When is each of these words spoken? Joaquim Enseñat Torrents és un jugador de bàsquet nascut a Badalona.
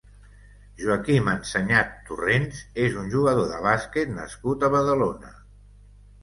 Joaquim 0.83 1.27
Enseñat 1.33 1.91
Torrents 2.07 2.63
és 2.85 2.97
un 3.03 3.13
jugador 3.17 3.47
de 3.53 3.61
bàsquet 3.67 4.11
nascut 4.17 4.67
a 4.69 4.73
Badalona. 4.79 5.37